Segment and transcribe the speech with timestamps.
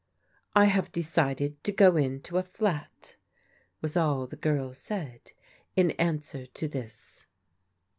[0.55, 3.17] "I have decided to go into a flat,"
[3.83, 5.31] was all the girl said
[5.75, 7.27] in answer to this.